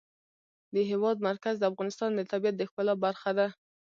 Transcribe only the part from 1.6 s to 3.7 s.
افغانستان د طبیعت د ښکلا برخه ده.